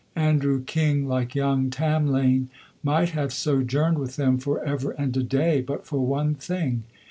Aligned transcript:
Andrew 0.15 0.63
King, 0.63 1.07
like 1.07 1.35
young 1.35 1.69
Tamlane, 1.69 2.49
might 2.81 3.09
have 3.09 3.31
sojourned 3.31 3.99
with 3.99 4.15
them 4.15 4.39
for 4.39 4.65
ever 4.65 4.89
and 4.93 5.15
a 5.15 5.21
day, 5.21 5.61
but 5.61 5.85
for 5.85 6.03
one 6.03 6.33
thing. 6.33 6.85